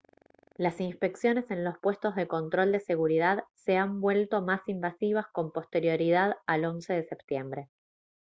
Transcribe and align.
las 0.57 0.81
inspecciones 0.81 1.51
en 1.51 1.63
los 1.63 1.77
puestos 1.77 2.15
de 2.15 2.27
control 2.27 2.71
de 2.71 2.79
seguridad 2.79 3.43
se 3.53 3.77
han 3.77 4.01
vuelto 4.01 4.41
más 4.41 4.61
invasivas 4.67 5.27
con 5.27 5.51
posterioridad 5.51 6.37
al 6.47 6.65
11 6.65 6.91
de 6.93 7.03
septiembre 7.03 7.69